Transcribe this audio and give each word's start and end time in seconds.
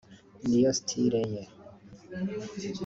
niyo 0.47 0.69
style 0.79 1.19
ye 1.33 1.43